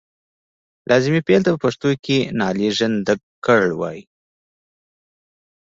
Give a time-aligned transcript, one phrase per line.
[0.89, 4.03] لازمي فعل ته په پښتو کې نالېږندکړ وايي.